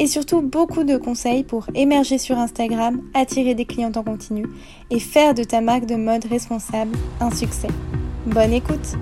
et 0.00 0.06
surtout 0.06 0.40
beaucoup 0.40 0.82
de 0.82 0.96
conseils 0.96 1.44
pour 1.44 1.66
émerger 1.74 2.16
sur 2.16 2.38
Instagram, 2.38 3.02
attirer 3.12 3.54
des 3.54 3.66
clients 3.66 3.92
en 3.94 4.02
continu 4.02 4.46
et 4.88 4.98
faire 4.98 5.34
de 5.34 5.44
ta 5.44 5.60
marque 5.60 5.84
de 5.84 5.94
mode 5.94 6.24
responsable 6.24 6.96
un 7.20 7.30
succès. 7.30 7.68
Bonne 8.26 8.54
écoute 8.54 8.96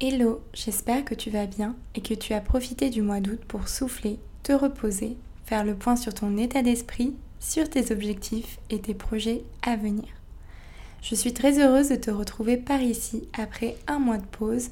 Hello, 0.00 0.40
j'espère 0.52 1.04
que 1.04 1.14
tu 1.14 1.30
vas 1.30 1.46
bien 1.46 1.74
et 1.94 2.02
que 2.02 2.12
tu 2.12 2.34
as 2.34 2.40
profité 2.40 2.90
du 2.90 3.00
mois 3.00 3.20
d'août 3.20 3.40
pour 3.48 3.68
souffler, 3.68 4.18
te 4.42 4.52
reposer, 4.52 5.16
faire 5.46 5.64
le 5.64 5.74
point 5.74 5.96
sur 5.96 6.12
ton 6.12 6.36
état 6.36 6.62
d'esprit, 6.62 7.14
sur 7.38 7.70
tes 7.70 7.90
objectifs 7.90 8.58
et 8.68 8.80
tes 8.80 8.94
projets 8.94 9.44
à 9.62 9.76
venir. 9.76 10.04
Je 11.02 11.14
suis 11.14 11.32
très 11.32 11.58
heureuse 11.58 11.88
de 11.88 11.96
te 11.96 12.10
retrouver 12.10 12.58
par 12.58 12.82
ici 12.82 13.28
après 13.38 13.76
un 13.86 13.98
mois 13.98 14.18
de 14.18 14.26
pause 14.26 14.68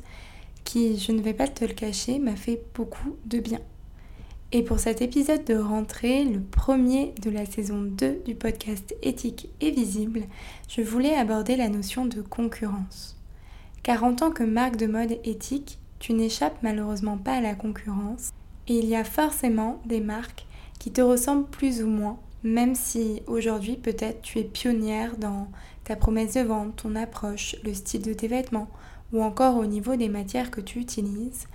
qui, 0.68 0.98
je 0.98 1.12
ne 1.12 1.22
vais 1.22 1.32
pas 1.32 1.48
te 1.48 1.64
le 1.64 1.72
cacher, 1.72 2.18
m'a 2.18 2.36
fait 2.36 2.60
beaucoup 2.74 3.16
de 3.24 3.38
bien. 3.38 3.60
Et 4.52 4.62
pour 4.62 4.78
cet 4.78 5.00
épisode 5.00 5.42
de 5.46 5.56
rentrée, 5.56 6.24
le 6.24 6.40
premier 6.40 7.14
de 7.22 7.30
la 7.30 7.46
saison 7.46 7.80
2 7.80 8.20
du 8.26 8.34
podcast 8.34 8.95
Éthique 9.02 9.48
et 9.62 9.70
Visible, 9.70 10.24
je 10.68 10.82
voulais 10.82 11.14
aborder 11.14 11.56
la 11.56 11.70
notion 11.70 12.04
de 12.04 12.20
concurrence. 12.20 13.16
Car 13.82 14.04
en 14.04 14.15
tant 14.15 14.30
que 14.30 14.43
marque 14.43 14.76
de 14.76 14.87
mode 14.87 15.18
éthique, 15.24 15.78
tu 16.01 16.12
n'échappes 16.12 16.62
malheureusement 16.62 17.16
pas 17.16 17.37
à 17.37 17.40
la 17.40 17.54
concurrence 17.54 18.28
et 18.66 18.74
il 18.74 18.84
y 18.84 18.95
a 18.95 19.04
forcément 19.04 19.80
des 19.87 20.00
marques 20.00 20.46
qui 20.78 20.93
te 20.93 21.00
ressemblent 21.00 21.48
plus 21.48 21.82
ou 21.82 21.87
moins, 21.87 22.18
même 22.43 22.74
si 22.74 23.23
aujourd'hui 23.26 23.76
peut-être 23.76 24.21
tu 24.21 24.38
es 24.38 24.45
pionnière 24.45 25.16
dans 25.16 25.48
ta 25.84 25.96
promesse 25.96 26.34
de 26.34 26.43
vente, 26.43 26.76
ton 26.76 26.95
approche, 26.95 27.56
le 27.65 27.73
style 27.73 28.02
de 28.02 28.12
tes 28.12 28.28
vêtements 28.28 28.68
ou 29.12 29.23
encore 29.23 29.56
au 29.56 29.66
niveau 29.66 29.96
des 29.96 30.09
matières 30.09 30.51
que 30.51 30.60
tu 30.60 30.78
utilises, 30.78 31.46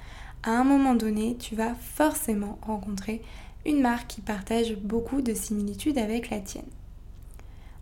à 0.44 0.52
un 0.52 0.64
moment 0.64 0.96
donné, 0.96 1.38
tu 1.38 1.56
vas 1.56 1.74
forcément 1.76 2.58
rencontrer 2.62 3.22
une 3.66 3.82
marque 3.82 4.08
qui 4.08 4.22
partage 4.22 4.76
beaucoup 4.76 5.22
de 5.22 5.34
similitudes 5.34 5.98
avec 5.98 6.30
la 6.30 6.40
tienne. 6.40 6.66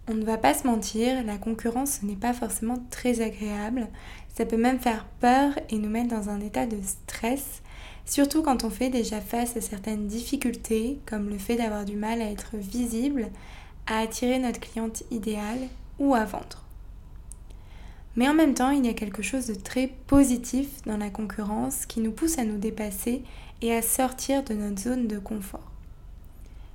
On 0.07 0.13
ne 0.13 0.25
va 0.25 0.37
pas 0.37 0.53
se 0.53 0.67
mentir, 0.67 1.23
la 1.23 1.37
concurrence 1.37 2.03
n'est 2.03 2.15
pas 2.15 2.33
forcément 2.33 2.77
très 2.89 3.21
agréable, 3.21 3.87
ça 4.33 4.45
peut 4.45 4.57
même 4.57 4.79
faire 4.79 5.05
peur 5.19 5.53
et 5.69 5.77
nous 5.77 5.89
mettre 5.89 6.15
dans 6.15 6.29
un 6.29 6.39
état 6.39 6.65
de 6.65 6.77
stress, 6.83 7.61
surtout 8.05 8.41
quand 8.41 8.63
on 8.63 8.69
fait 8.69 8.89
déjà 8.89 9.21
face 9.21 9.55
à 9.57 9.61
certaines 9.61 10.07
difficultés, 10.07 10.99
comme 11.05 11.29
le 11.29 11.37
fait 11.37 11.55
d'avoir 11.55 11.85
du 11.85 11.95
mal 11.95 12.21
à 12.21 12.29
être 12.29 12.57
visible, 12.57 13.29
à 13.87 13.99
attirer 13.99 14.39
notre 14.39 14.59
cliente 14.59 15.03
idéale 15.11 15.67
ou 15.99 16.13
à 16.13 16.25
vendre. 16.25 16.63
Mais 18.15 18.27
en 18.27 18.33
même 18.33 18.53
temps, 18.53 18.71
il 18.71 18.85
y 18.85 18.89
a 18.89 18.93
quelque 18.93 19.21
chose 19.21 19.47
de 19.47 19.55
très 19.55 19.87
positif 20.07 20.67
dans 20.85 20.97
la 20.97 21.09
concurrence 21.09 21.85
qui 21.85 22.01
nous 22.01 22.11
pousse 22.11 22.37
à 22.37 22.43
nous 22.43 22.57
dépasser 22.57 23.23
et 23.61 23.73
à 23.73 23.81
sortir 23.81 24.43
de 24.43 24.53
notre 24.53 24.81
zone 24.81 25.07
de 25.07 25.17
confort. 25.17 25.71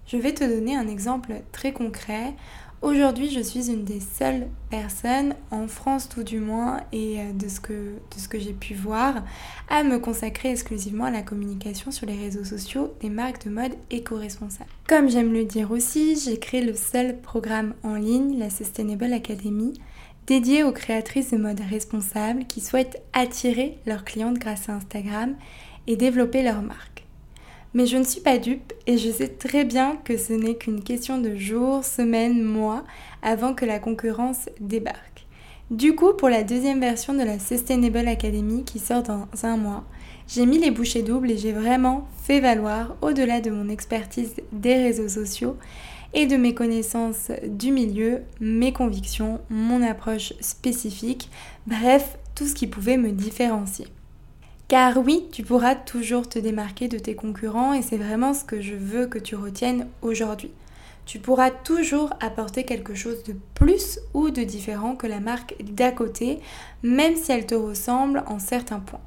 Je 0.06 0.16
vais 0.16 0.32
te 0.32 0.44
donner 0.44 0.76
un 0.76 0.88
exemple 0.88 1.34
très 1.52 1.72
concret. 1.72 2.32
Aujourd'hui, 2.80 3.30
je 3.30 3.40
suis 3.40 3.70
une 3.70 3.84
des 3.84 4.00
seules 4.00 4.46
personnes, 4.70 5.34
en 5.50 5.66
France 5.66 6.08
tout 6.08 6.22
du 6.22 6.38
moins, 6.38 6.82
et 6.92 7.20
euh, 7.20 7.32
de 7.32 7.48
ce 7.48 7.58
que, 7.58 8.38
j'ai 8.38 8.52
pu 8.52 8.74
voir, 8.74 9.24
à 9.68 9.82
me 9.82 9.98
consacrer 9.98 10.50
exclusivement 10.50 11.06
à 11.06 11.10
la 11.10 11.22
communication 11.22 11.90
sur 11.90 12.06
les 12.06 12.16
réseaux 12.16 12.44
sociaux 12.44 12.94
des 13.00 13.08
marques 13.08 13.44
de 13.46 13.50
mode 13.50 13.72
éco-responsables. 13.90 14.70
Comme 14.86 15.10
j'aime 15.10 15.32
le 15.32 15.44
dire 15.44 15.72
aussi, 15.72 16.16
j'ai 16.22 16.38
créé 16.38 16.62
le 16.62 16.74
seul 16.74 17.18
programme 17.18 17.74
en 17.82 17.94
ligne, 17.94 18.38
la 18.38 18.50
Sustainable 18.50 19.12
Academy, 19.12 19.72
dédié 20.26 20.62
aux 20.64 20.72
créatrices 20.72 21.30
de 21.30 21.36
mode 21.36 21.60
responsables 21.60 22.44
qui 22.46 22.60
souhaitent 22.60 23.02
attirer 23.12 23.78
leurs 23.86 24.04
clientes 24.04 24.38
grâce 24.38 24.68
à 24.68 24.74
Instagram 24.74 25.34
et 25.86 25.96
développer 25.96 26.42
leur 26.42 26.62
marque. 26.62 27.04
Mais 27.74 27.86
je 27.86 27.96
ne 27.96 28.04
suis 28.04 28.20
pas 28.20 28.38
dupe 28.38 28.72
et 28.86 28.96
je 28.96 29.10
sais 29.10 29.28
très 29.28 29.64
bien 29.64 29.96
que 30.04 30.16
ce 30.16 30.32
n'est 30.32 30.54
qu'une 30.54 30.82
question 30.82 31.18
de 31.18 31.36
jours, 31.36 31.84
semaines, 31.84 32.42
mois 32.42 32.84
avant 33.22 33.54
que 33.54 33.64
la 33.64 33.78
concurrence 33.78 34.48
débarque. 34.60 35.26
Du 35.70 35.94
coup, 35.94 36.12
pour 36.12 36.28
la 36.28 36.42
deuxième 36.42 36.80
version 36.80 37.12
de 37.12 37.22
la 37.22 37.38
Sustainable 37.38 38.08
Academy 38.08 38.64
qui 38.64 38.78
sort 38.78 39.02
dans 39.02 39.26
un 39.42 39.56
mois, 39.56 39.84
j'ai 40.28 40.46
mis 40.46 40.58
les 40.58 40.70
bouchées 40.70 41.02
doubles 41.02 41.30
et 41.30 41.38
j'ai 41.38 41.52
vraiment 41.52 42.08
fait 42.22 42.40
valoir, 42.40 42.96
au-delà 43.02 43.40
de 43.40 43.50
mon 43.50 43.68
expertise 43.68 44.34
des 44.52 44.74
réseaux 44.74 45.08
sociaux, 45.08 45.56
et 46.14 46.26
de 46.26 46.36
mes 46.36 46.54
connaissances 46.54 47.30
du 47.46 47.72
milieu, 47.72 48.22
mes 48.40 48.72
convictions, 48.72 49.40
mon 49.50 49.82
approche 49.82 50.32
spécifique, 50.40 51.30
bref, 51.66 52.16
tout 52.34 52.46
ce 52.46 52.54
qui 52.54 52.66
pouvait 52.66 52.96
me 52.96 53.12
différencier. 53.12 53.86
Car 54.68 54.96
oui, 54.96 55.26
tu 55.30 55.42
pourras 55.42 55.74
toujours 55.74 56.28
te 56.28 56.38
démarquer 56.38 56.88
de 56.88 56.98
tes 56.98 57.14
concurrents 57.14 57.72
et 57.72 57.82
c'est 57.82 57.98
vraiment 57.98 58.34
ce 58.34 58.44
que 58.44 58.60
je 58.60 58.74
veux 58.74 59.06
que 59.06 59.18
tu 59.18 59.36
retiennes 59.36 59.86
aujourd'hui. 60.02 60.50
Tu 61.04 61.20
pourras 61.20 61.50
toujours 61.50 62.10
apporter 62.18 62.64
quelque 62.64 62.94
chose 62.94 63.22
de 63.22 63.36
plus 63.54 64.00
ou 64.12 64.30
de 64.30 64.42
différent 64.42 64.96
que 64.96 65.06
la 65.06 65.20
marque 65.20 65.54
d'à 65.62 65.92
côté, 65.92 66.40
même 66.82 67.14
si 67.14 67.30
elle 67.30 67.46
te 67.46 67.54
ressemble 67.54 68.24
en 68.26 68.40
certains 68.40 68.80
points. 68.80 69.00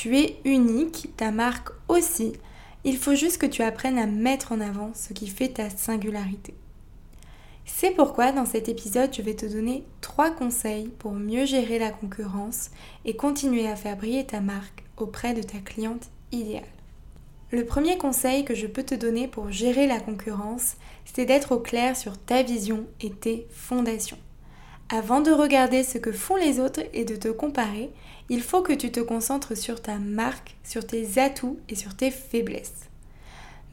Tu 0.00 0.16
es 0.16 0.40
unique, 0.46 1.14
ta 1.18 1.30
marque 1.30 1.68
aussi, 1.88 2.32
il 2.84 2.96
faut 2.96 3.14
juste 3.14 3.36
que 3.36 3.44
tu 3.44 3.60
apprennes 3.62 3.98
à 3.98 4.06
mettre 4.06 4.52
en 4.52 4.62
avant 4.62 4.92
ce 4.94 5.12
qui 5.12 5.26
fait 5.26 5.50
ta 5.50 5.68
singularité. 5.68 6.54
C'est 7.66 7.90
pourquoi 7.90 8.32
dans 8.32 8.46
cet 8.46 8.70
épisode, 8.70 9.12
je 9.14 9.20
vais 9.20 9.34
te 9.34 9.44
donner 9.44 9.84
trois 10.00 10.30
conseils 10.30 10.88
pour 10.88 11.12
mieux 11.12 11.44
gérer 11.44 11.78
la 11.78 11.90
concurrence 11.90 12.70
et 13.04 13.14
continuer 13.14 13.68
à 13.68 13.76
faire 13.76 13.98
briller 13.98 14.24
ta 14.24 14.40
marque 14.40 14.84
auprès 14.96 15.34
de 15.34 15.42
ta 15.42 15.58
cliente 15.58 16.08
idéale. 16.32 16.64
Le 17.50 17.66
premier 17.66 17.98
conseil 17.98 18.46
que 18.46 18.54
je 18.54 18.68
peux 18.68 18.84
te 18.84 18.94
donner 18.94 19.28
pour 19.28 19.52
gérer 19.52 19.86
la 19.86 20.00
concurrence, 20.00 20.76
c'est 21.04 21.26
d'être 21.26 21.52
au 21.52 21.58
clair 21.58 21.94
sur 21.94 22.16
ta 22.16 22.42
vision 22.42 22.86
et 23.02 23.10
tes 23.10 23.46
fondations. 23.50 24.16
Avant 24.88 25.20
de 25.20 25.30
regarder 25.30 25.84
ce 25.84 25.98
que 25.98 26.10
font 26.10 26.36
les 26.36 26.58
autres 26.58 26.80
et 26.94 27.04
de 27.04 27.14
te 27.14 27.28
comparer, 27.28 27.90
il 28.30 28.42
faut 28.42 28.62
que 28.62 28.72
tu 28.72 28.92
te 28.92 29.00
concentres 29.00 29.56
sur 29.56 29.82
ta 29.82 29.98
marque, 29.98 30.56
sur 30.62 30.86
tes 30.86 31.20
atouts 31.20 31.58
et 31.68 31.74
sur 31.74 31.96
tes 31.96 32.12
faiblesses. 32.12 32.88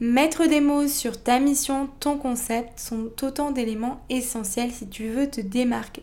Mettre 0.00 0.46
des 0.46 0.60
mots 0.60 0.88
sur 0.88 1.22
ta 1.22 1.38
mission, 1.38 1.88
ton 2.00 2.18
concept 2.18 2.78
sont 2.78 3.10
autant 3.22 3.52
d'éléments 3.52 4.00
essentiels 4.10 4.72
si 4.72 4.88
tu 4.88 5.08
veux 5.08 5.30
te 5.30 5.40
démarquer. 5.40 6.02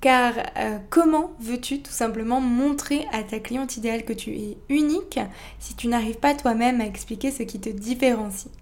Car 0.00 0.34
euh, 0.56 0.78
comment 0.90 1.32
veux-tu 1.40 1.80
tout 1.80 1.92
simplement 1.92 2.40
montrer 2.40 3.06
à 3.12 3.22
ta 3.22 3.38
cliente 3.38 3.76
idéale 3.76 4.04
que 4.04 4.12
tu 4.12 4.36
es 4.36 4.58
unique 4.68 5.18
si 5.58 5.74
tu 5.74 5.86
n'arrives 5.88 6.18
pas 6.18 6.34
toi-même 6.34 6.80
à 6.80 6.86
expliquer 6.86 7.30
ce 7.30 7.44
qui 7.44 7.60
te 7.60 7.70
différencie? 7.70 8.52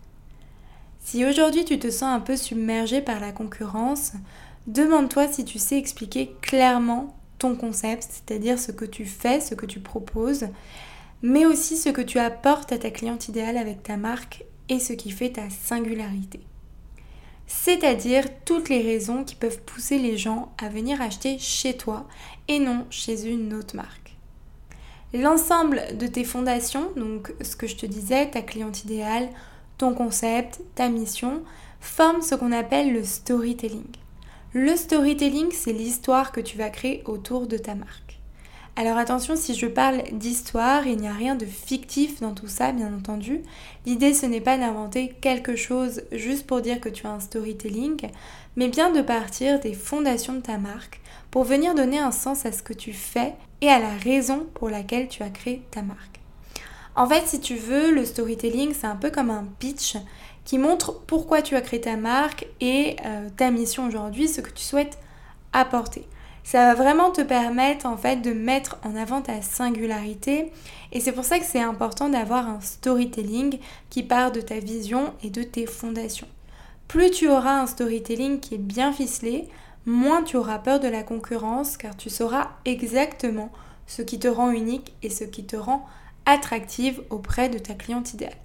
Si 1.01 1.25
aujourd'hui 1.25 1.65
tu 1.65 1.79
te 1.79 1.91
sens 1.91 2.15
un 2.15 2.21
peu 2.21 2.37
submergé 2.37 3.01
par 3.01 3.19
la 3.19 3.33
concurrence, 3.33 4.13
demande-toi 4.67 5.29
si 5.29 5.45
tu 5.45 5.59
sais 5.59 5.79
expliquer 5.79 6.35
clairement 6.41 7.15
ton 7.39 7.57
concept, 7.57 8.07
c'est-à-dire 8.11 8.59
ce 8.59 8.73
que 8.73 8.85
tu 8.85 9.05
fais, 9.05 9.41
ce 9.41 9.55
que 9.55 9.67
tu 9.67 9.81
proposes, 9.81 10.47
mais 11.23 11.47
aussi 11.47 11.77
ce 11.77 11.89
que 11.89 12.03
tu 12.03 12.19
apportes 12.19 12.73
à 12.73 12.79
ta 12.79 12.91
cliente 12.91 13.29
idéale 13.29 13.57
avec 13.57 13.83
ta 13.83 13.97
marque 13.97 14.45
et 14.69 14.79
ce 14.79 14.93
qui 14.93 15.11
fait 15.11 15.31
ta 15.31 15.49
singularité. 15.51 16.41
C'est-à-dire 17.47 18.25
toutes 18.45 18.69
les 18.69 18.81
raisons 18.81 19.25
qui 19.25 19.35
peuvent 19.35 19.61
pousser 19.63 19.99
les 19.99 20.17
gens 20.17 20.53
à 20.63 20.69
venir 20.69 21.01
acheter 21.03 21.39
chez 21.39 21.77
toi 21.77 22.07
et 22.49 22.59
non 22.59 22.87
chez 22.91 23.27
une 23.27 23.53
autre 23.55 23.77
marque. 23.77 24.17
L'ensemble 25.13 25.83
de 25.97 26.07
tes 26.07 26.25
fondations, 26.25 26.91
donc 26.97 27.33
ce 27.41 27.55
que 27.55 27.67
je 27.67 27.77
te 27.77 27.87
disais, 27.87 28.31
ta 28.31 28.43
cliente 28.43 28.85
idéale, 28.85 29.29
ton 29.79 29.95
concept, 29.95 30.61
ta 30.75 30.89
mission, 30.89 31.43
forment 31.81 32.23
ce 32.23 32.35
qu'on 32.35 32.53
appelle 32.53 32.93
le 32.93 33.05
storytelling. 33.05 33.85
Le 34.57 34.77
storytelling, 34.77 35.51
c'est 35.51 35.73
l'histoire 35.73 36.31
que 36.31 36.41
tu 36.41 36.57
vas 36.57 36.71
créer 36.71 37.03
autour 37.07 37.49
de 37.49 37.57
ta 37.57 37.75
marque. 37.75 38.21
Alors 38.77 38.97
attention, 38.99 39.35
si 39.35 39.53
je 39.53 39.67
parle 39.67 40.05
d'histoire, 40.13 40.87
il 40.87 40.99
n'y 40.99 41.09
a 41.09 41.13
rien 41.13 41.35
de 41.35 41.45
fictif 41.45 42.21
dans 42.21 42.35
tout 42.35 42.47
ça, 42.47 42.71
bien 42.71 42.95
entendu. 42.95 43.43
L'idée, 43.85 44.15
ce 44.15 44.27
n'est 44.27 44.41
pas 44.41 44.57
d'inventer 44.57 45.13
quelque 45.21 45.57
chose 45.57 46.03
juste 46.13 46.47
pour 46.47 46.61
dire 46.61 46.81
que 46.81 46.89
tu 46.89 47.05
as 47.05 47.11
un 47.11 47.19
storytelling, 47.19 47.97
mais 48.55 48.69
bien 48.69 48.93
de 48.93 49.03
partir 49.03 49.59
des 49.59 49.75
fondations 49.75 50.35
de 50.35 50.41
ta 50.41 50.57
marque 50.57 51.01
pour 51.33 51.43
venir 51.43 51.75
donner 51.75 51.99
un 51.99 52.13
sens 52.13 52.47
à 52.47 52.53
ce 52.53 52.63
que 52.63 52.75
tu 52.75 52.93
fais 52.93 53.35
et 53.61 53.69
à 53.69 53.81
la 53.81 53.97
raison 54.05 54.47
pour 54.55 54.71
laquelle 54.71 55.09
tu 55.09 55.25
as 55.25 55.31
créé 55.31 55.63
ta 55.73 55.83
marque. 55.83 56.21
En 56.95 57.09
fait, 57.09 57.27
si 57.27 57.41
tu 57.41 57.57
veux, 57.57 57.93
le 57.93 58.05
storytelling, 58.05 58.73
c'est 58.73 58.87
un 58.87 58.95
peu 58.95 59.11
comme 59.11 59.31
un 59.31 59.49
pitch 59.59 59.97
qui 60.45 60.59
montre 60.59 61.01
pourquoi 61.07 61.43
tu 61.43 61.57
as 61.57 61.61
créé 61.61 61.81
ta 61.81 61.97
marque 61.97 62.47
et 62.61 62.97
euh, 63.05 63.29
ta 63.37 63.51
mission 63.51 63.87
aujourd'hui, 63.87 64.29
ce 64.29 64.41
que 64.41 64.51
tu 64.51 64.63
souhaites 64.63 64.99
apporter. 65.53 66.07
Ça 66.43 66.67
va 66.67 66.75
vraiment 66.75 67.11
te 67.11 67.23
permettre 67.23 67.87
en 67.87 67.97
fait 67.97 68.17
de 68.17 68.33
mettre 68.33 68.77
en 68.85 68.95
avant 68.97 69.23
ta 69.23 69.41
singularité 69.41 70.53
et 70.93 71.01
c'est 71.01 71.13
pour 71.13 71.25
ça 71.25 71.39
que 71.39 71.47
c'est 71.47 71.61
important 71.61 72.11
d'avoir 72.11 72.49
un 72.49 72.61
storytelling 72.61 73.59
qui 73.89 74.03
part 74.03 74.31
de 74.31 74.43
ta 74.43 74.59
vision 74.59 75.15
et 75.23 75.31
de 75.31 75.43
tes 75.43 75.65
fondations. 75.65 76.29
Plus 76.87 77.11
tu 77.11 77.29
auras 77.31 77.63
un 77.63 77.67
storytelling 77.67 78.41
qui 78.41 78.57
est 78.57 78.59
bien 78.59 78.93
ficelé, 78.93 79.49
moins 79.87 80.23
tu 80.23 80.37
auras 80.37 80.59
peur 80.59 80.81
de 80.81 80.89
la 80.89 81.03
concurrence 81.03 81.79
car 81.79 81.97
tu 81.97 82.11
sauras 82.11 82.51
exactement 82.67 83.51
ce 83.87 84.03
qui 84.03 84.19
te 84.19 84.29
rend 84.29 84.51
unique 84.51 84.93
et 85.03 85.09
ce 85.09 85.25
qui 85.25 85.45
te 85.47 85.57
rend 85.57 85.87
attractive 86.27 87.03
auprès 87.09 87.49
de 87.49 87.59
ta 87.59 87.73
cliente 87.73 88.13
idéale. 88.13 88.44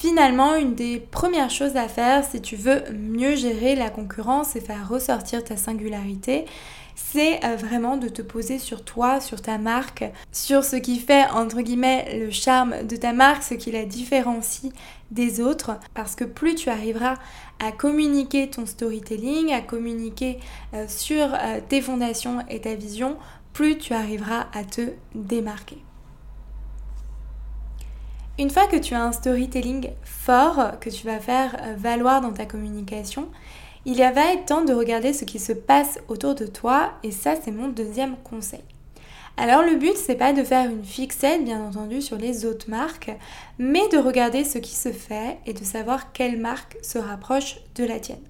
Finalement, 0.00 0.54
une 0.54 0.74
des 0.74 0.98
premières 0.98 1.50
choses 1.50 1.76
à 1.76 1.86
faire 1.86 2.24
si 2.24 2.40
tu 2.40 2.56
veux 2.56 2.84
mieux 2.90 3.36
gérer 3.36 3.74
la 3.74 3.90
concurrence 3.90 4.56
et 4.56 4.60
faire 4.62 4.88
ressortir 4.88 5.44
ta 5.44 5.58
singularité, 5.58 6.46
c'est 6.94 7.44
euh, 7.44 7.54
vraiment 7.56 7.98
de 7.98 8.08
te 8.08 8.22
poser 8.22 8.58
sur 8.58 8.82
toi, 8.82 9.20
sur 9.20 9.42
ta 9.42 9.58
marque, 9.58 10.04
sur 10.32 10.64
ce 10.64 10.76
qui 10.76 10.98
fait 10.98 11.26
entre 11.34 11.60
guillemets 11.60 12.18
le 12.18 12.30
charme 12.30 12.86
de 12.86 12.96
ta 12.96 13.12
marque, 13.12 13.42
ce 13.42 13.52
qui 13.52 13.72
la 13.72 13.84
différencie 13.84 14.72
des 15.10 15.42
autres, 15.42 15.72
parce 15.92 16.14
que 16.14 16.24
plus 16.24 16.54
tu 16.54 16.70
arriveras 16.70 17.16
à 17.58 17.70
communiquer 17.70 18.48
ton 18.48 18.64
storytelling, 18.64 19.52
à 19.52 19.60
communiquer 19.60 20.38
euh, 20.72 20.86
sur 20.88 21.34
euh, 21.34 21.60
tes 21.68 21.82
fondations 21.82 22.38
et 22.48 22.62
ta 22.62 22.74
vision, 22.74 23.18
plus 23.52 23.76
tu 23.76 23.92
arriveras 23.92 24.46
à 24.54 24.64
te 24.64 24.92
démarquer. 25.14 25.76
Une 28.40 28.48
fois 28.48 28.66
que 28.66 28.78
tu 28.78 28.94
as 28.94 29.04
un 29.04 29.12
storytelling 29.12 29.90
fort 30.02 30.80
que 30.80 30.88
tu 30.88 31.04
vas 31.04 31.18
faire 31.18 31.54
euh, 31.60 31.74
valoir 31.76 32.22
dans 32.22 32.32
ta 32.32 32.46
communication, 32.46 33.28
il 33.84 33.98
va 33.98 34.32
être 34.32 34.46
temps 34.46 34.64
de 34.64 34.72
regarder 34.72 35.12
ce 35.12 35.26
qui 35.26 35.38
se 35.38 35.52
passe 35.52 35.98
autour 36.08 36.34
de 36.34 36.46
toi 36.46 36.92
et 37.02 37.10
ça 37.10 37.34
c'est 37.36 37.50
mon 37.50 37.68
deuxième 37.68 38.16
conseil. 38.24 38.64
Alors 39.36 39.62
le 39.62 39.76
but 39.76 39.94
c'est 39.94 40.14
pas 40.14 40.32
de 40.32 40.42
faire 40.42 40.70
une 40.70 40.86
fixette 40.86 41.44
bien 41.44 41.62
entendu 41.62 42.00
sur 42.00 42.16
les 42.16 42.46
autres 42.46 42.70
marques, 42.70 43.14
mais 43.58 43.86
de 43.88 43.98
regarder 43.98 44.44
ce 44.44 44.56
qui 44.56 44.74
se 44.74 44.90
fait 44.90 45.36
et 45.44 45.52
de 45.52 45.62
savoir 45.62 46.10
quelle 46.12 46.40
marque 46.40 46.78
se 46.80 46.96
rapproche 46.96 47.58
de 47.74 47.84
la 47.84 48.00
tienne. 48.00 48.24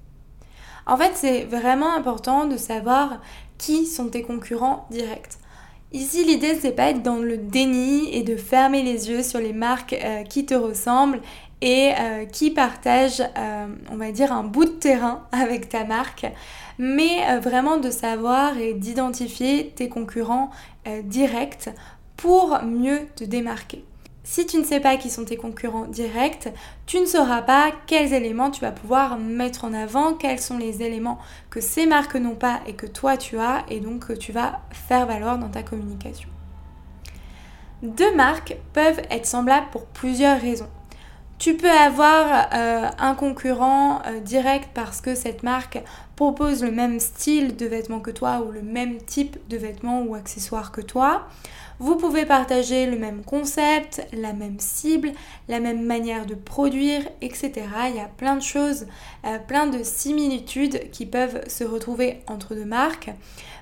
En 0.88 0.96
fait, 0.96 1.12
c'est 1.14 1.44
vraiment 1.44 1.94
important 1.94 2.46
de 2.46 2.56
savoir 2.56 3.20
qui 3.58 3.86
sont 3.86 4.08
tes 4.08 4.22
concurrents 4.22 4.88
directs. 4.90 5.38
Ici, 5.92 6.24
l'idée, 6.24 6.56
c'est 6.60 6.70
pas 6.70 6.90
être 6.90 7.02
dans 7.02 7.16
le 7.16 7.36
déni 7.36 8.14
et 8.14 8.22
de 8.22 8.36
fermer 8.36 8.82
les 8.82 9.10
yeux 9.10 9.24
sur 9.24 9.40
les 9.40 9.52
marques 9.52 9.92
euh, 9.92 10.22
qui 10.22 10.46
te 10.46 10.54
ressemblent 10.54 11.20
et 11.62 11.90
euh, 11.98 12.26
qui 12.26 12.52
partagent, 12.52 13.20
euh, 13.20 13.66
on 13.90 13.96
va 13.96 14.12
dire, 14.12 14.32
un 14.32 14.44
bout 14.44 14.66
de 14.66 14.70
terrain 14.70 15.26
avec 15.32 15.68
ta 15.68 15.84
marque, 15.84 16.26
mais 16.78 17.38
vraiment 17.40 17.76
de 17.76 17.90
savoir 17.90 18.56
et 18.56 18.72
d'identifier 18.72 19.72
tes 19.74 19.88
concurrents 19.88 20.50
directs 21.04 21.68
pour 22.16 22.62
mieux 22.62 23.00
te 23.16 23.24
démarquer. 23.24 23.84
Si 24.32 24.46
tu 24.46 24.58
ne 24.58 24.64
sais 24.64 24.78
pas 24.78 24.96
qui 24.96 25.10
sont 25.10 25.24
tes 25.24 25.36
concurrents 25.36 25.88
directs, 25.88 26.48
tu 26.86 27.00
ne 27.00 27.04
sauras 27.04 27.42
pas 27.42 27.72
quels 27.88 28.12
éléments 28.12 28.52
tu 28.52 28.60
vas 28.60 28.70
pouvoir 28.70 29.18
mettre 29.18 29.64
en 29.64 29.72
avant, 29.72 30.14
quels 30.14 30.38
sont 30.38 30.56
les 30.56 30.84
éléments 30.84 31.18
que 31.50 31.60
ces 31.60 31.84
marques 31.84 32.14
n'ont 32.14 32.36
pas 32.36 32.60
et 32.68 32.74
que 32.74 32.86
toi 32.86 33.16
tu 33.16 33.40
as 33.40 33.64
et 33.68 33.80
donc 33.80 34.06
que 34.06 34.12
tu 34.12 34.30
vas 34.30 34.60
faire 34.70 35.04
valoir 35.04 35.36
dans 35.36 35.48
ta 35.48 35.64
communication. 35.64 36.28
Deux 37.82 38.14
marques 38.14 38.56
peuvent 38.72 39.02
être 39.10 39.26
semblables 39.26 39.66
pour 39.72 39.86
plusieurs 39.86 40.40
raisons. 40.40 40.70
Tu 41.40 41.54
peux 41.54 41.70
avoir 41.70 42.48
euh, 42.52 42.86
un 42.98 43.14
concurrent 43.14 44.02
euh, 44.06 44.20
direct 44.20 44.68
parce 44.74 45.00
que 45.00 45.14
cette 45.14 45.42
marque 45.42 45.82
propose 46.14 46.62
le 46.62 46.70
même 46.70 47.00
style 47.00 47.56
de 47.56 47.64
vêtements 47.64 48.00
que 48.00 48.10
toi 48.10 48.44
ou 48.46 48.52
le 48.52 48.60
même 48.60 48.98
type 48.98 49.38
de 49.48 49.56
vêtements 49.56 50.02
ou 50.02 50.14
accessoires 50.14 50.70
que 50.70 50.82
toi. 50.82 51.28
Vous 51.78 51.96
pouvez 51.96 52.26
partager 52.26 52.84
le 52.84 52.98
même 52.98 53.24
concept, 53.24 54.06
la 54.12 54.34
même 54.34 54.60
cible, 54.60 55.12
la 55.48 55.60
même 55.60 55.82
manière 55.82 56.26
de 56.26 56.34
produire, 56.34 57.08
etc. 57.22 57.52
Il 57.88 57.96
y 57.96 58.00
a 58.00 58.10
plein 58.18 58.36
de 58.36 58.42
choses, 58.42 58.86
euh, 59.24 59.38
plein 59.38 59.66
de 59.66 59.82
similitudes 59.82 60.90
qui 60.90 61.06
peuvent 61.06 61.40
se 61.48 61.64
retrouver 61.64 62.20
entre 62.26 62.54
deux 62.54 62.66
marques. 62.66 63.12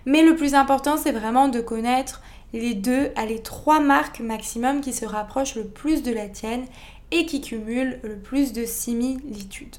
Mais 0.05 0.25
le 0.25 0.35
plus 0.35 0.57
important, 0.57 0.97
c'est 0.97 1.13
vraiment 1.13 1.47
de 1.47 1.61
connaître 1.61 2.23
les 2.53 2.75
deux, 2.75 3.11
à 3.15 3.27
les 3.27 3.43
trois 3.43 3.79
marques 3.79 4.21
maximum 4.21 4.81
qui 4.81 4.93
se 4.93 5.05
rapprochent 5.05 5.55
le 5.55 5.65
plus 5.65 6.03
de 6.03 6.13
la 6.13 6.29
tienne 6.29 6.65
et 7.11 7.27
qui 7.27 7.41
cumulent 7.41 8.01
le 8.03 8.17
plus 8.17 8.53
de 8.53 8.65
similitudes. 8.65 9.77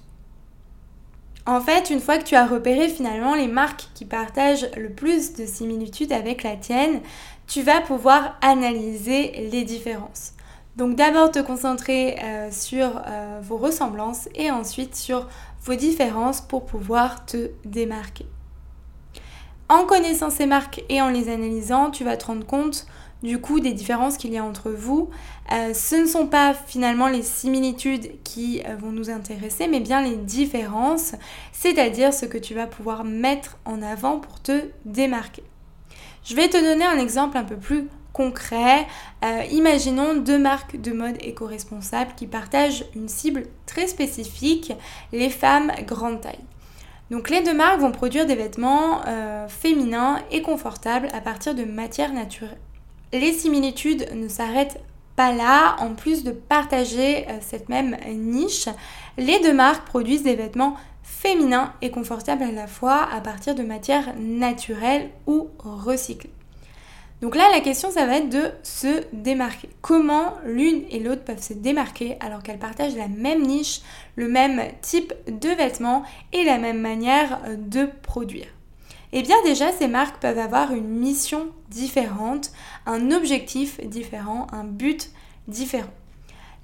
En 1.45 1.61
fait, 1.61 1.89
une 1.89 1.99
fois 1.99 2.17
que 2.17 2.25
tu 2.25 2.35
as 2.35 2.45
repéré 2.45 2.89
finalement 2.89 3.33
les 3.33 3.47
marques 3.47 3.87
qui 3.95 4.05
partagent 4.05 4.69
le 4.77 4.89
plus 4.89 5.33
de 5.33 5.45
similitudes 5.45 6.11
avec 6.11 6.43
la 6.43 6.55
tienne, 6.55 7.01
tu 7.47 7.63
vas 7.63 7.81
pouvoir 7.81 8.37
analyser 8.41 9.49
les 9.51 9.63
différences. 9.63 10.33
Donc 10.75 10.95
d'abord 10.95 11.31
te 11.31 11.39
concentrer 11.39 12.17
euh, 12.23 12.51
sur 12.51 13.01
euh, 13.07 13.39
vos 13.41 13.57
ressemblances 13.57 14.29
et 14.35 14.51
ensuite 14.51 14.95
sur 14.95 15.27
vos 15.63 15.75
différences 15.75 16.41
pour 16.41 16.65
pouvoir 16.65 17.25
te 17.25 17.49
démarquer. 17.65 18.27
En 19.67 19.85
connaissant 19.85 20.29
ces 20.29 20.45
marques 20.45 20.83
et 20.89 21.01
en 21.01 21.09
les 21.09 21.29
analysant, 21.29 21.91
tu 21.91 22.03
vas 22.03 22.17
te 22.17 22.25
rendre 22.25 22.45
compte 22.45 22.87
du 23.23 23.39
coup 23.39 23.59
des 23.59 23.73
différences 23.73 24.17
qu'il 24.17 24.31
y 24.31 24.37
a 24.37 24.43
entre 24.43 24.71
vous. 24.71 25.09
Euh, 25.51 25.73
ce 25.73 25.95
ne 25.95 26.05
sont 26.05 26.27
pas 26.27 26.53
finalement 26.53 27.07
les 27.07 27.23
similitudes 27.23 28.21
qui 28.23 28.61
vont 28.79 28.91
nous 28.91 29.09
intéresser, 29.09 29.67
mais 29.67 29.79
bien 29.79 30.01
les 30.01 30.15
différences, 30.15 31.15
c'est-à-dire 31.51 32.13
ce 32.13 32.25
que 32.25 32.37
tu 32.37 32.53
vas 32.53 32.67
pouvoir 32.67 33.03
mettre 33.03 33.57
en 33.65 33.81
avant 33.81 34.19
pour 34.19 34.41
te 34.41 34.65
démarquer. 34.85 35.43
Je 36.23 36.35
vais 36.35 36.47
te 36.47 36.57
donner 36.57 36.85
un 36.85 36.97
exemple 36.97 37.37
un 37.37 37.43
peu 37.43 37.55
plus 37.55 37.87
concret. 38.13 38.85
Euh, 39.23 39.43
imaginons 39.51 40.15
deux 40.15 40.37
marques 40.37 40.79
de 40.79 40.91
mode 40.91 41.17
éco-responsables 41.21 42.11
qui 42.15 42.27
partagent 42.27 42.85
une 42.95 43.07
cible 43.07 43.43
très 43.65 43.87
spécifique, 43.87 44.73
les 45.11 45.29
femmes 45.29 45.71
grande 45.85 46.21
taille. 46.21 46.43
Donc 47.11 47.29
les 47.29 47.41
deux 47.41 47.53
marques 47.53 47.79
vont 47.79 47.91
produire 47.91 48.25
des 48.25 48.35
vêtements 48.35 49.01
euh, 49.07 49.47
féminins 49.47 50.19
et 50.31 50.41
confortables 50.41 51.07
à 51.13 51.21
partir 51.21 51.55
de 51.55 51.63
matières 51.63 52.13
naturelles. 52.13 52.57
Les 53.11 53.33
similitudes 53.33 54.07
ne 54.13 54.27
s'arrêtent 54.27 54.79
pas 55.15 55.31
là, 55.33 55.75
en 55.79 55.95
plus 55.95 56.23
de 56.23 56.31
partager 56.31 57.27
euh, 57.27 57.39
cette 57.41 57.67
même 57.67 57.97
niche, 58.07 58.69
les 59.17 59.39
deux 59.39 59.53
marques 59.53 59.85
produisent 59.85 60.23
des 60.23 60.35
vêtements 60.35 60.75
féminin 61.01 61.73
et 61.81 61.89
confortable 61.89 62.43
à 62.43 62.51
la 62.51 62.67
fois 62.67 63.07
à 63.11 63.19
partir 63.19 63.55
de 63.55 63.63
matières 63.63 64.13
naturelles 64.17 65.09
ou 65.25 65.49
recyclées. 65.57 66.29
Donc 67.21 67.35
là, 67.35 67.49
la 67.51 67.59
question, 67.59 67.91
ça 67.91 68.05
va 68.05 68.17
être 68.17 68.29
de 68.29 68.51
se 68.63 69.03
démarquer. 69.11 69.69
Comment 69.81 70.35
l'une 70.45 70.83
et 70.89 70.99
l'autre 70.99 71.23
peuvent 71.23 71.41
se 71.41 71.53
démarquer 71.53 72.15
alors 72.21 72.43
qu'elles 72.43 72.59
partagent 72.59 72.95
la 72.95 73.09
même 73.09 73.41
niche, 73.41 73.81
le 74.15 74.29
même 74.29 74.61
type 74.81 75.13
de 75.27 75.49
vêtements 75.49 76.03
et 76.31 76.43
la 76.45 76.59
même 76.59 76.79
manière 76.79 77.41
de 77.57 77.89
produire? 78.03 78.47
Eh 79.11 79.23
bien 79.23 79.37
déjà, 79.43 79.71
ces 79.71 79.87
marques 79.87 80.21
peuvent 80.21 80.37
avoir 80.37 80.71
une 80.71 80.87
mission 80.87 81.47
différente, 81.69 82.51
un 82.85 83.11
objectif 83.11 83.79
différent, 83.87 84.47
un 84.51 84.63
but 84.63 85.09
différent. 85.47 85.89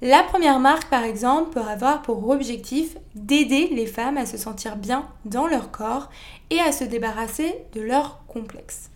La 0.02 0.22
première 0.22 0.60
marque, 0.60 0.90
par 0.90 1.04
exemple, 1.04 1.54
peut 1.54 1.60
avoir 1.60 2.02
pour 2.02 2.28
objectif 2.28 2.96
d'aider 3.14 3.68
les 3.72 3.86
femmes 3.86 4.18
à 4.18 4.26
se 4.26 4.36
sentir 4.36 4.76
bien 4.76 5.08
dans 5.24 5.46
leur 5.46 5.70
corps 5.70 6.10
et 6.50 6.60
à 6.60 6.70
se 6.70 6.84
débarrasser 6.84 7.54
de 7.74 7.80
leurs 7.80 8.20
complexes. 8.26 8.90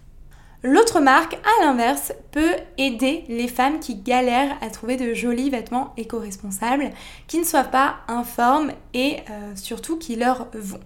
L'autre 0.63 1.01
marque, 1.01 1.35
à 1.35 1.65
l'inverse, 1.65 2.13
peut 2.33 2.55
aider 2.77 3.25
les 3.29 3.49
femmes 3.49 3.81
qui 3.81 3.95
galèrent 3.95 4.59
à 4.61 4.69
trouver 4.69 4.99
de 4.99 5.15
jolis 5.15 5.49
vêtements 5.49 5.95
éco-responsables, 5.97 6.91
qui 7.27 7.39
ne 7.39 7.45
soient 7.45 7.65
pas 7.65 7.97
informes 8.07 8.73
et 8.93 9.17
euh, 9.31 9.57
surtout 9.57 9.97
qui 9.97 10.17
leur 10.17 10.49
vont. 10.53 10.81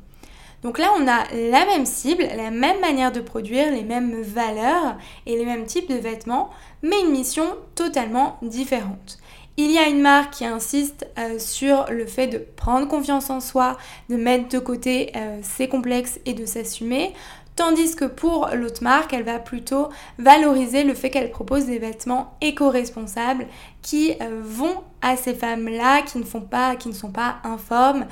Donc 0.65 0.79
là, 0.79 0.93
on 0.99 1.07
a 1.07 1.25
la 1.51 1.67
même 1.67 1.85
cible, 1.85 2.25
la 2.37 2.51
même 2.51 2.81
manière 2.81 3.13
de 3.13 3.21
produire, 3.21 3.71
les 3.71 3.85
mêmes 3.85 4.23
valeurs 4.23 4.97
et 5.27 5.37
les 5.37 5.45
mêmes 5.45 5.67
types 5.67 5.91
de 5.91 5.97
vêtements, 5.97 6.49
mais 6.83 7.03
une 7.03 7.11
mission 7.11 7.45
totalement 7.75 8.39
différente. 8.41 9.19
Il 9.59 9.71
y 9.71 9.79
a 9.79 9.87
une 9.87 10.01
marque 10.01 10.33
qui 10.33 10.47
insiste 10.47 11.07
euh, 11.19 11.39
sur 11.39 11.85
le 11.91 12.07
fait 12.07 12.27
de 12.27 12.39
prendre 12.39 12.89
confiance 12.89 13.31
en 13.31 13.39
soi, 13.41 13.77
de 14.09 14.17
mettre 14.17 14.49
de 14.49 14.59
côté 14.59 15.13
euh, 15.15 15.39
ses 15.43 15.69
complexes 15.69 16.19
et 16.25 16.33
de 16.33 16.47
s'assumer. 16.47 17.13
Tandis 17.57 17.95
que 17.95 18.05
pour 18.05 18.49
l'autre 18.53 18.83
marque, 18.83 19.13
elle 19.13 19.23
va 19.23 19.39
plutôt 19.39 19.89
valoriser 20.19 20.83
le 20.83 20.95
fait 20.95 21.11
qu'elle 21.11 21.31
propose 21.31 21.67
des 21.67 21.79
vêtements 21.79 22.37
éco-responsables 22.41 23.47
qui 23.81 24.13
euh, 24.21 24.41
vont 24.43 24.83
à 25.03 25.17
ces 25.17 25.35
femmes-là, 25.35 26.03
qui 26.03 26.19
ne 26.19 26.25
font 26.25 26.41
pas, 26.41 26.75
qui 26.75 26.89
ne 26.89 26.95
sont 26.95 27.13
pas 27.13 27.37
informes, 27.45 28.07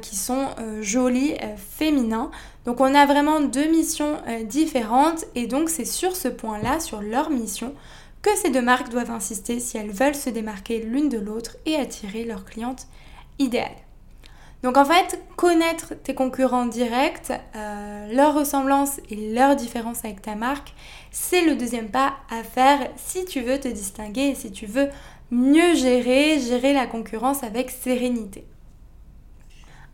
qui 0.00 0.14
sont 0.14 0.46
jolies, 0.80 1.34
féminins. 1.56 2.30
Donc 2.64 2.80
on 2.80 2.94
a 2.94 3.06
vraiment 3.06 3.40
deux 3.40 3.68
missions 3.68 4.18
différentes 4.44 5.24
et 5.34 5.48
donc 5.48 5.68
c'est 5.68 5.84
sur 5.84 6.14
ce 6.14 6.28
point-là, 6.28 6.78
sur 6.78 7.00
leur 7.02 7.30
mission, 7.30 7.74
que 8.22 8.30
ces 8.36 8.50
deux 8.50 8.62
marques 8.62 8.90
doivent 8.90 9.10
insister 9.10 9.58
si 9.58 9.78
elles 9.78 9.90
veulent 9.90 10.14
se 10.14 10.30
démarquer 10.30 10.80
l'une 10.80 11.08
de 11.08 11.18
l'autre 11.18 11.56
et 11.66 11.74
attirer 11.74 12.24
leur 12.24 12.44
cliente 12.44 12.86
idéale. 13.40 13.87
Donc 14.62 14.76
en 14.76 14.84
fait, 14.84 15.22
connaître 15.36 15.94
tes 15.94 16.14
concurrents 16.14 16.66
directs, 16.66 17.30
euh, 17.54 18.12
leurs 18.12 18.34
ressemblances 18.34 19.00
et 19.08 19.32
leurs 19.32 19.54
différences 19.54 20.04
avec 20.04 20.20
ta 20.20 20.34
marque, 20.34 20.74
c'est 21.12 21.42
le 21.42 21.54
deuxième 21.54 21.88
pas 21.88 22.14
à 22.30 22.42
faire 22.42 22.88
si 22.96 23.24
tu 23.24 23.40
veux 23.40 23.60
te 23.60 23.68
distinguer 23.68 24.28
et 24.30 24.34
si 24.34 24.50
tu 24.50 24.66
veux 24.66 24.88
mieux 25.30 25.74
gérer, 25.74 26.40
gérer 26.40 26.72
la 26.72 26.86
concurrence 26.86 27.44
avec 27.44 27.70
sérénité. 27.70 28.44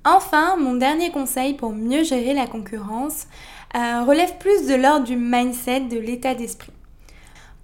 Enfin, 0.07 0.57
mon 0.57 0.75
dernier 0.75 1.11
conseil 1.11 1.55
pour 1.55 1.73
mieux 1.73 2.05
gérer 2.05 2.35
la 2.35 2.47
concurrence 2.47 3.27
euh, 3.75 4.05
relève 4.05 4.37
plus 4.39 4.67
de 4.67 4.75
l'ordre 4.75 5.07
du 5.07 5.17
mindset, 5.17 5.81
de 5.81 5.99
l'état 5.99 6.35
d'esprit. 6.35 6.74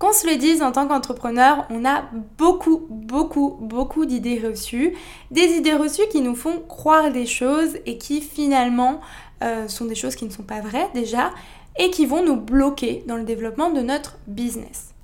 Qu'on 0.00 0.14
se 0.14 0.26
le 0.26 0.37
dise, 0.37 0.62
en 0.62 0.73
tant 0.73 0.88
qu'entrepreneur, 0.88 1.66
on 1.69 1.85
a 1.85 2.04
beaucoup, 2.38 2.87
beaucoup, 2.88 3.59
beaucoup 3.61 4.07
d'idées 4.07 4.40
reçues. 4.42 4.97
Des 5.30 5.49
idées 5.59 5.75
reçues 5.75 6.09
qui 6.11 6.23
nous 6.23 6.35
font 6.35 6.59
croire 6.66 7.12
des 7.12 7.26
choses 7.26 7.76
et 7.85 7.99
qui 7.99 8.23
finalement 8.23 9.02
euh, 9.45 9.69
sont 9.69 9.85
des 9.85 9.95
choses 9.95 10.16
qui 10.16 10.25
ne 10.25 10.30
sont 10.30 10.42
pas 10.42 10.62
vraies 10.62 10.88
déjà 10.95 11.33
et 11.78 11.90
qui 11.90 12.07
vont 12.07 12.25
nous 12.25 12.37
bloquer 12.37 13.04
dans 13.07 13.16
le 13.16 13.25
développement 13.25 13.69
de 13.69 13.83
notre 13.83 14.16
business. 14.26 14.95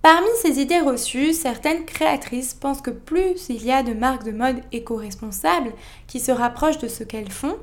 Parmi 0.00 0.28
ces 0.40 0.58
idées 0.60 0.80
reçues, 0.80 1.34
certaines 1.34 1.84
créatrices 1.84 2.54
pensent 2.54 2.80
que 2.80 2.90
plus 2.90 3.50
il 3.50 3.62
y 3.62 3.70
a 3.70 3.82
de 3.82 3.92
marques 3.92 4.24
de 4.24 4.32
mode 4.32 4.62
éco-responsables 4.72 5.74
qui 6.06 6.20
se 6.20 6.32
rapprochent 6.32 6.78
de 6.78 6.88
ce 6.88 7.04
qu'elles 7.04 7.30
font, 7.30 7.58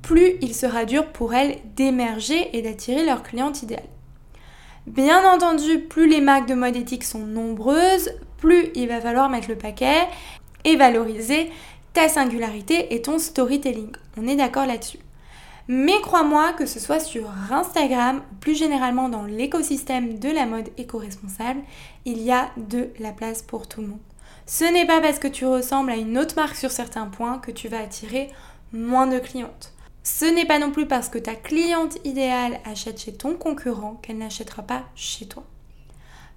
plus 0.00 0.36
il 0.40 0.54
sera 0.54 0.86
dur 0.86 1.12
pour 1.12 1.34
elles 1.34 1.58
d'émerger 1.76 2.56
et 2.56 2.62
d'attirer 2.62 3.04
leur 3.04 3.22
cliente 3.22 3.62
idéale. 3.62 3.82
Bien 4.86 5.28
entendu, 5.34 5.80
plus 5.80 6.08
les 6.08 6.20
marques 6.20 6.48
de 6.48 6.54
mode 6.54 6.76
éthique 6.76 7.02
sont 7.02 7.26
nombreuses, 7.26 8.12
plus 8.38 8.68
il 8.76 8.86
va 8.86 9.00
falloir 9.00 9.28
mettre 9.28 9.48
le 9.48 9.58
paquet 9.58 10.06
et 10.64 10.76
valoriser 10.76 11.50
ta 11.92 12.08
singularité 12.08 12.94
et 12.94 13.02
ton 13.02 13.18
storytelling. 13.18 13.90
On 14.16 14.28
est 14.28 14.36
d'accord 14.36 14.64
là-dessus. 14.64 15.00
Mais 15.66 16.00
crois-moi 16.02 16.52
que 16.52 16.66
ce 16.66 16.78
soit 16.78 17.00
sur 17.00 17.28
Instagram, 17.50 18.22
plus 18.40 18.56
généralement 18.56 19.08
dans 19.08 19.24
l'écosystème 19.24 20.20
de 20.20 20.30
la 20.30 20.46
mode 20.46 20.68
éco-responsable, 20.78 21.62
il 22.04 22.22
y 22.22 22.30
a 22.30 22.50
de 22.56 22.90
la 23.00 23.10
place 23.10 23.42
pour 23.42 23.66
tout 23.66 23.80
le 23.80 23.88
monde. 23.88 23.98
Ce 24.46 24.64
n'est 24.64 24.86
pas 24.86 25.00
parce 25.00 25.18
que 25.18 25.26
tu 25.26 25.44
ressembles 25.46 25.90
à 25.90 25.96
une 25.96 26.16
autre 26.16 26.36
marque 26.36 26.54
sur 26.54 26.70
certains 26.70 27.06
points 27.06 27.38
que 27.38 27.50
tu 27.50 27.66
vas 27.66 27.80
attirer 27.80 28.30
moins 28.72 29.08
de 29.08 29.18
clientes. 29.18 29.72
Ce 30.08 30.24
n'est 30.24 30.44
pas 30.44 30.60
non 30.60 30.70
plus 30.70 30.86
parce 30.86 31.08
que 31.08 31.18
ta 31.18 31.34
cliente 31.34 31.98
idéale 32.04 32.60
achète 32.64 33.00
chez 33.00 33.12
ton 33.12 33.34
concurrent 33.34 33.98
qu'elle 34.02 34.18
n'achètera 34.18 34.62
pas 34.62 34.84
chez 34.94 35.26
toi. 35.26 35.42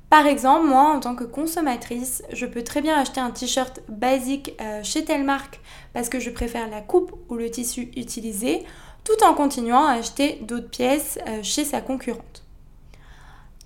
Par 0.10 0.26
exemple, 0.26 0.66
moi, 0.66 0.92
en 0.96 1.00
tant 1.00 1.16
que 1.16 1.24
consommatrice, 1.24 2.24
je 2.34 2.48
peux 2.48 2.64
très 2.64 2.82
bien 2.82 3.00
acheter 3.00 3.22
un 3.22 3.30
t-shirt 3.30 3.82
basique 3.88 4.56
euh, 4.60 4.82
chez 4.82 5.06
telle 5.06 5.24
marque 5.24 5.60
parce 5.94 6.10
que 6.10 6.20
je 6.20 6.32
préfère 6.32 6.68
la 6.68 6.82
coupe 6.82 7.14
ou 7.30 7.36
le 7.36 7.52
tissu 7.52 7.92
utilisé, 7.96 8.64
tout 9.04 9.24
en 9.24 9.36
continuant 9.36 9.86
à 9.86 10.00
acheter 10.00 10.40
d'autres 10.42 10.72
pièces 10.72 11.20
euh, 11.28 11.44
chez 11.44 11.64
sa 11.64 11.80
concurrente. 11.80 12.44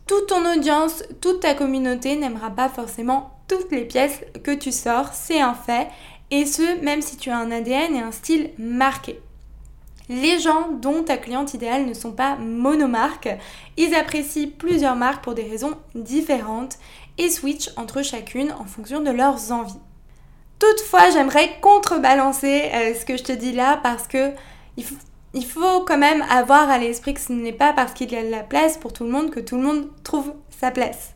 Toute 0.06 0.28
ton 0.28 0.46
audience, 0.52 1.02
toute 1.22 1.40
ta 1.40 1.54
communauté 1.54 2.18
n'aimera 2.18 2.50
pas 2.50 2.68
forcément 2.68 3.40
toutes 3.48 3.72
les 3.72 3.86
pièces 3.86 4.20
que 4.44 4.52
tu 4.52 4.74
sors, 4.74 5.14
c'est 5.14 5.40
un 5.40 5.54
fait, 5.54 5.88
et 6.30 6.46
ce, 6.46 6.82
même 6.84 7.02
si 7.02 7.16
tu 7.16 7.30
as 7.30 7.38
un 7.38 7.52
ADN 7.52 7.96
et 7.96 8.02
un 8.02 8.12
style 8.12 8.50
marqué. 8.58 9.22
Les 10.10 10.40
gens 10.40 10.70
dont 10.82 11.04
ta 11.04 11.18
cliente 11.18 11.54
idéale 11.54 11.86
ne 11.86 11.94
sont 11.94 12.12
pas 12.12 12.36
monomarques, 12.36 13.30
ils 13.78 13.96
apprécient 13.96 14.50
plusieurs 14.58 14.96
marques 14.96 15.24
pour 15.24 15.34
des 15.34 15.44
raisons 15.44 15.74
différentes 15.96 16.78
et 17.18 17.30
switchent 17.30 17.70
entre 17.78 18.02
chacune 18.02 18.52
en 18.60 18.66
fonction 18.66 19.02
de 19.02 19.12
leurs 19.12 19.52
envies. 19.52 19.80
Toutefois, 20.60 21.10
j'aimerais 21.12 21.58
contrebalancer 21.62 22.70
euh, 22.74 22.94
ce 22.94 23.06
que 23.06 23.18
je 23.18 23.24
te 23.24 23.32
dis 23.32 23.54
là 23.54 23.80
parce 23.82 24.08
que 24.08 24.32
il 25.34 25.46
faut 25.46 25.82
quand 25.82 25.98
même 25.98 26.24
avoir 26.30 26.70
à 26.70 26.78
l'esprit 26.78 27.14
que 27.14 27.20
ce 27.20 27.34
n'est 27.34 27.54
pas 27.54 27.74
parce 27.74 27.94
qu'il 27.94 28.12
y 28.12 28.16
a 28.16 28.24
de 28.24 28.30
la 28.30 28.44
place 28.44 28.78
pour 28.78 28.94
tout 28.94 29.04
le 29.04 29.10
monde 29.10 29.32
que 29.32 29.40
tout 29.40 29.56
le 29.56 29.64
monde 29.64 29.88
trouve 30.04 30.34
sa 30.50 30.72
place. 30.72 31.14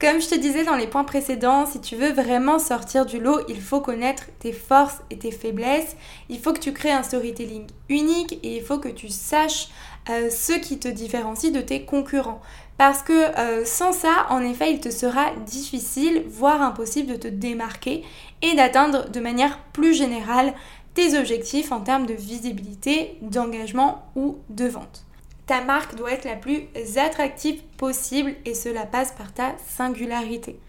Comme 0.00 0.20
je 0.20 0.28
te 0.28 0.36
disais 0.36 0.62
dans 0.62 0.76
les 0.76 0.86
points 0.86 1.02
précédents, 1.02 1.66
si 1.66 1.80
tu 1.80 1.96
veux 1.96 2.12
vraiment 2.12 2.60
sortir 2.60 3.04
du 3.04 3.18
lot, 3.18 3.40
il 3.48 3.60
faut 3.60 3.80
connaître 3.80 4.26
tes 4.38 4.52
forces 4.52 5.02
et 5.10 5.18
tes 5.18 5.32
faiblesses. 5.32 5.96
Il 6.28 6.38
faut 6.38 6.52
que 6.52 6.60
tu 6.60 6.72
crées 6.72 6.92
un 6.92 7.02
storytelling 7.02 7.66
unique 7.88 8.38
et 8.44 8.58
il 8.58 8.62
faut 8.62 8.78
que 8.78 8.88
tu 8.88 9.08
saches 9.08 9.70
euh, 10.08 10.30
ce 10.30 10.52
qui 10.52 10.78
te 10.78 10.86
différencie 10.86 11.52
de 11.52 11.60
tes 11.60 11.84
concurrents. 11.84 12.40
Parce 12.76 13.02
que 13.02 13.12
euh, 13.12 13.64
sans 13.64 13.90
ça, 13.92 14.28
en 14.30 14.40
effet, 14.42 14.72
il 14.72 14.78
te 14.78 14.90
sera 14.90 15.32
difficile, 15.44 16.22
voire 16.28 16.62
impossible 16.62 17.10
de 17.10 17.16
te 17.16 17.26
démarquer 17.26 18.04
et 18.40 18.54
d'atteindre 18.54 19.10
de 19.10 19.18
manière 19.18 19.58
plus 19.72 19.94
générale 19.94 20.54
tes 20.94 21.18
objectifs 21.18 21.72
en 21.72 21.80
termes 21.80 22.06
de 22.06 22.14
visibilité, 22.14 23.18
d'engagement 23.20 24.04
ou 24.14 24.38
de 24.48 24.68
vente 24.68 25.07
ta 25.48 25.62
marque 25.62 25.96
doit 25.96 26.12
être 26.12 26.26
la 26.26 26.36
plus 26.36 26.68
attractive 26.96 27.62
possible 27.78 28.34
et 28.44 28.54
cela 28.54 28.86
passe 28.86 29.12
par 29.12 29.32
ta 29.32 29.54
singularité. 29.66 30.60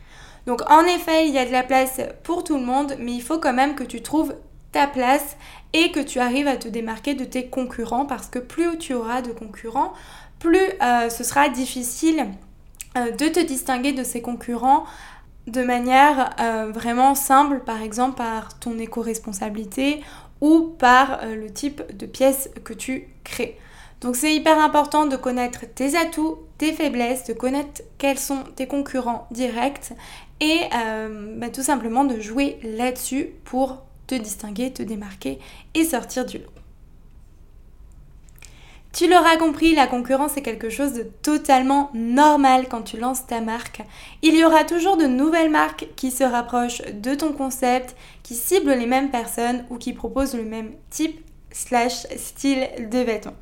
Donc 0.48 0.62
en 0.72 0.84
effet, 0.86 1.28
il 1.28 1.34
y 1.34 1.38
a 1.38 1.46
de 1.46 1.52
la 1.52 1.64
place 1.64 2.00
pour 2.24 2.44
tout 2.44 2.58
le 2.58 2.64
monde, 2.64 2.96
mais 2.98 3.14
il 3.14 3.22
faut 3.22 3.40
quand 3.40 3.54
même 3.54 3.76
que 3.76 3.84
tu 3.84 4.02
trouves 4.02 4.34
ta 4.72 4.88
place 4.88 5.36
et 5.74 5.92
que 5.92 6.00
tu 6.00 6.20
arrives 6.20 6.48
à 6.48 6.56
te 6.56 6.68
démarquer 6.70 7.14
de 7.14 7.26
tes 7.26 7.48
concurrents 7.48 8.06
parce 8.06 8.28
que 8.28 8.40
plus 8.40 8.78
tu 8.78 8.94
auras 8.94 9.22
de 9.22 9.32
concurrents, 9.32 9.94
plus 10.40 10.58
euh, 10.82 11.10
ce 11.10 11.24
sera 11.26 11.50
difficile 11.50 12.28
euh, 12.98 13.12
de 13.12 13.28
te 13.28 13.40
distinguer 13.40 13.92
de 13.92 14.04
ces 14.04 14.22
concurrents 14.22 14.86
de 15.48 15.62
manière 15.62 16.36
euh, 16.40 16.72
vraiment 16.72 17.16
simple, 17.16 17.60
par 17.60 17.82
exemple 17.82 18.16
par 18.16 18.60
ton 18.60 18.80
éco-responsabilité 18.80 20.02
ou 20.40 20.74
par 20.80 21.20
le 21.26 21.52
type 21.52 21.98
de 21.98 22.06
pièces 22.06 22.50
que 22.64 22.74
tu 22.74 23.10
crées. 23.26 23.60
Donc 24.02 24.16
c'est 24.16 24.34
hyper 24.34 24.60
important 24.60 25.06
de 25.06 25.18
connaître 25.18 25.66
tes 25.76 25.98
atouts, 25.98 26.40
tes 26.58 26.72
faiblesses, 26.72 27.26
de 27.26 27.34
connaître 27.34 27.82
quels 27.98 28.20
sont 28.20 28.44
tes 28.56 28.66
concurrents 28.66 29.28
directs 29.32 29.92
et 30.40 30.62
euh, 30.74 31.36
bah, 31.38 31.50
tout 31.50 31.64
simplement 31.64 32.06
de 32.06 32.20
jouer 32.20 32.60
là-dessus 32.64 33.32
pour 33.44 33.84
te 34.08 34.16
distinguer, 34.16 34.72
te 34.72 34.84
démarquer 34.84 35.40
et 35.74 35.84
sortir 35.84 36.26
du 36.26 36.38
lot. 36.38 36.46
Tu 38.92 39.08
l'auras 39.08 39.38
compris, 39.38 39.76
la 39.76 39.86
concurrence 39.86 40.36
est 40.36 40.42
quelque 40.42 40.70
chose 40.70 40.94
de 40.94 41.04
totalement 41.04 41.92
normal 41.94 42.68
quand 42.70 42.82
tu 42.82 42.98
lances 42.98 43.28
ta 43.28 43.40
marque. 43.40 43.84
Il 44.24 44.36
y 44.36 44.44
aura 44.44 44.64
toujours 44.64 44.98
de 44.98 45.06
nouvelles 45.06 45.52
marques 45.52 45.88
qui 45.96 46.10
se 46.10 46.24
rapprochent 46.24 46.82
de 46.82 47.14
ton 47.14 47.32
concept, 47.32 47.96
qui 48.24 48.34
ciblent 48.34 48.72
les 48.72 48.88
mêmes 48.88 49.12
personnes 49.12 49.64
ou 49.70 49.78
qui 49.78 49.94
proposent 49.94 50.34
le 50.34 50.44
même 50.44 50.72
type 50.90 51.24
slash 51.52 52.08
style 52.18 52.68
de 52.90 53.00
vêtements. 53.00 53.38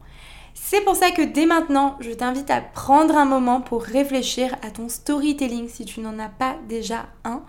C'est 0.59 0.81
pour 0.81 0.97
ça 0.97 1.11
que 1.11 1.21
dès 1.21 1.45
maintenant, 1.45 1.95
je 2.01 2.11
t'invite 2.11 2.49
à 2.49 2.59
prendre 2.59 3.15
un 3.15 3.23
moment 3.23 3.61
pour 3.61 3.83
réfléchir 3.83 4.53
à 4.61 4.69
ton 4.69 4.89
storytelling 4.89 5.69
si 5.69 5.85
tu 5.85 6.01
n'en 6.01 6.19
as 6.19 6.27
pas 6.27 6.57
déjà 6.67 7.05
un. 7.23 7.41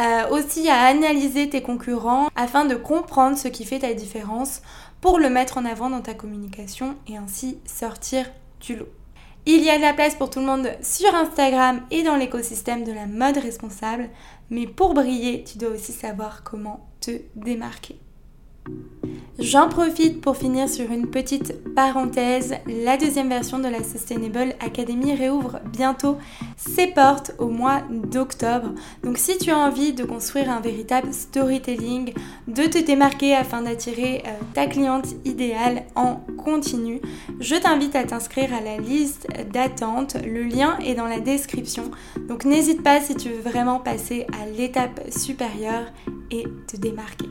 Euh, 0.00 0.28
aussi 0.30 0.68
à 0.68 0.82
analyser 0.82 1.50
tes 1.50 1.60
concurrents 1.60 2.28
afin 2.36 2.64
de 2.64 2.76
comprendre 2.76 3.36
ce 3.36 3.48
qui 3.48 3.64
fait 3.64 3.80
ta 3.80 3.94
différence 3.94 4.62
pour 5.00 5.18
le 5.18 5.28
mettre 5.28 5.58
en 5.58 5.64
avant 5.64 5.90
dans 5.90 6.02
ta 6.02 6.14
communication 6.14 6.94
et 7.08 7.16
ainsi 7.16 7.58
sortir 7.66 8.30
du 8.60 8.76
lot. 8.76 8.88
Il 9.44 9.64
y 9.64 9.70
a 9.70 9.76
de 9.76 9.82
la 9.82 9.92
place 9.92 10.14
pour 10.14 10.30
tout 10.30 10.38
le 10.38 10.46
monde 10.46 10.68
sur 10.82 11.12
Instagram 11.14 11.82
et 11.90 12.04
dans 12.04 12.16
l'écosystème 12.16 12.84
de 12.84 12.92
la 12.92 13.06
mode 13.06 13.38
responsable, 13.38 14.08
mais 14.50 14.68
pour 14.68 14.94
briller, 14.94 15.42
tu 15.42 15.58
dois 15.58 15.70
aussi 15.70 15.92
savoir 15.92 16.44
comment 16.44 16.86
te 17.00 17.10
démarquer. 17.34 17.98
J'en 19.38 19.68
profite 19.68 20.20
pour 20.20 20.36
finir 20.36 20.68
sur 20.68 20.92
une 20.92 21.08
petite 21.08 21.74
parenthèse. 21.74 22.54
La 22.84 22.96
deuxième 22.96 23.28
version 23.28 23.58
de 23.58 23.66
la 23.66 23.82
Sustainable 23.82 24.54
Academy 24.60 25.14
réouvre 25.14 25.58
bientôt 25.72 26.16
ses 26.56 26.86
portes 26.86 27.32
au 27.38 27.48
mois 27.48 27.80
d'octobre. 27.90 28.68
Donc 29.02 29.18
si 29.18 29.38
tu 29.38 29.50
as 29.50 29.58
envie 29.58 29.94
de 29.94 30.04
construire 30.04 30.48
un 30.48 30.60
véritable 30.60 31.12
storytelling, 31.12 32.12
de 32.46 32.62
te 32.64 32.78
démarquer 32.78 33.34
afin 33.34 33.62
d'attirer 33.62 34.22
euh, 34.26 34.30
ta 34.54 34.66
cliente 34.66 35.08
idéale 35.24 35.84
en 35.96 36.20
continu, 36.36 37.00
je 37.40 37.56
t'invite 37.56 37.96
à 37.96 38.04
t'inscrire 38.04 38.54
à 38.54 38.60
la 38.60 38.76
liste 38.76 39.26
d'attente. 39.50 40.16
Le 40.24 40.44
lien 40.44 40.78
est 40.84 40.94
dans 40.94 41.08
la 41.08 41.20
description. 41.20 41.90
Donc 42.28 42.44
n'hésite 42.44 42.82
pas 42.84 43.00
si 43.00 43.16
tu 43.16 43.30
veux 43.30 43.40
vraiment 43.40 43.80
passer 43.80 44.26
à 44.40 44.46
l'étape 44.46 45.00
supérieure 45.10 45.86
et 46.30 46.44
te 46.68 46.76
démarquer. 46.76 47.26